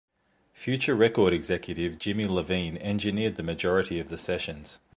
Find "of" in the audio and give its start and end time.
3.99-4.09